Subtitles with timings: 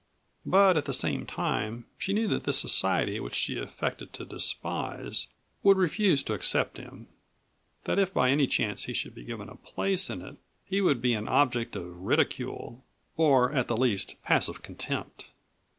[0.47, 5.27] But at the same time she knew that this society which she affected to despise
[5.61, 7.05] would refuse to accept him;
[7.83, 11.03] that if by any chance he should be given a place in it he would
[11.03, 12.83] be an object of ridicule,
[13.15, 15.27] or at the least passive contempt.